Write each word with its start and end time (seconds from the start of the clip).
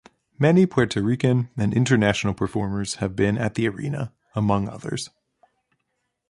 Many 0.39 0.65
Puerto 0.65 0.99
Rican 1.03 1.51
and 1.55 1.75
international 1.75 2.33
performers 2.33 2.95
have 2.95 3.15
been 3.15 3.37
at 3.37 3.53
the 3.53 3.67
arena, 3.67 4.11
among 4.33 4.67
others. 4.67 5.11